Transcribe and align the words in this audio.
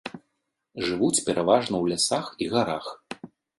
Жывуць 0.87 1.19
пераважна 1.27 1.75
ў 1.83 1.85
лясах 1.93 2.35
і 2.47 2.51
гарах. 2.57 2.85